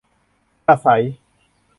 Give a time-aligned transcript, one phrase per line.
[0.65, 1.03] กระษัย